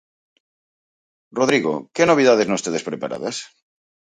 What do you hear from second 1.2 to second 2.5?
Rodrigo, que novidades